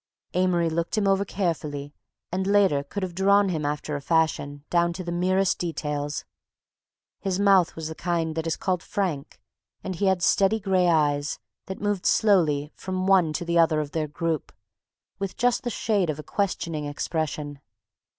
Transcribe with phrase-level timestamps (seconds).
[0.33, 1.93] Amory looked him over carefully
[2.31, 6.25] and later he could have drawn him after a fashion, down to the merest details.
[7.19, 9.39] His mouth was the kind that is called frank,
[9.83, 11.37] and he had steady gray eyes
[11.67, 14.51] that moved slowly from one to the other of their group,
[15.19, 17.59] with just the shade of a questioning expression.